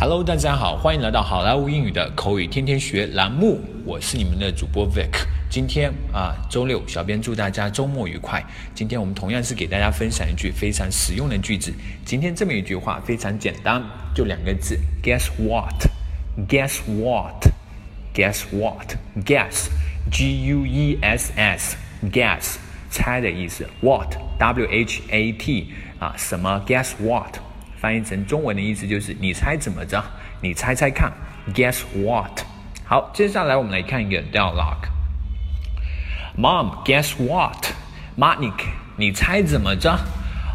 [0.00, 5.10] Hello，大家好，欢迎来到好莱坞英语的口语天天学栏目，我是你们的主播 Vic。
[5.50, 8.42] 今天啊，周六，小编祝大家周末愉快。
[8.74, 11.70] 今天我们同样是给大家分享一句非常实用的句子。
[12.02, 13.84] 今天这么一句话非常简单，
[14.14, 22.54] 就两个字：Guess what？Guess what？Guess what？Guess，G U E S S，Guess，
[22.88, 23.68] 猜的意思。
[23.82, 27.34] What？W H A T，啊，什么？Guess what？
[27.79, 30.03] 翻译成中文的意思就是你猜怎么着？
[30.41, 31.11] 你猜猜看，
[31.53, 32.41] Guess what？
[32.83, 37.67] 好，接下来我们来看一个 dialogue。Mom，guess what？
[38.15, 38.51] 妈，你
[38.97, 39.97] 你猜怎么着？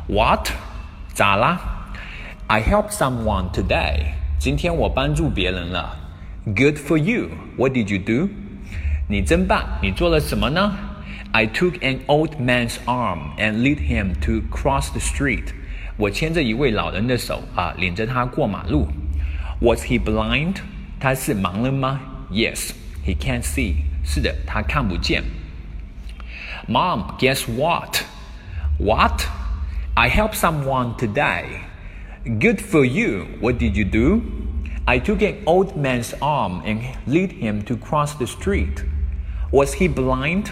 [0.09, 0.51] What？
[1.13, 1.61] 咋啦？
[2.47, 4.13] I helped someone today。
[4.39, 5.97] 今天我帮助别人了。
[6.45, 8.31] Good for you。What did you do？
[9.09, 10.77] 你真棒，你做了什么呢？
[11.33, 15.53] I took an old man's arm and led him to cross the street。
[15.97, 18.89] 我牵着一位老人的手啊，领着他过马路。
[19.61, 20.57] Was he blind？
[20.99, 22.01] 他是盲人吗？
[22.31, 22.71] Yes,
[23.05, 23.75] he can't see。
[24.05, 25.23] 是的，他看不见。
[26.69, 28.03] Mom, guess what?
[28.79, 29.23] What?
[29.95, 31.45] I helped someone today.
[32.25, 33.27] Good for you.
[33.41, 34.23] What did you do?
[34.87, 38.85] I took an old man's arm and led him to cross the street.
[39.53, 40.51] Was he blind?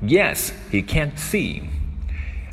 [0.00, 1.62] Yes, he can't see.